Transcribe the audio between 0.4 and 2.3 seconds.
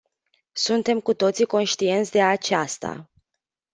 Suntem cu toții conștienți de